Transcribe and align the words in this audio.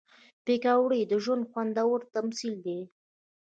پکورې 0.45 1.01
د 1.11 1.13
ژوند 1.23 1.43
یو 1.45 1.49
خوندور 1.51 1.99
تمثیل 2.15 2.55
دی 2.65 2.79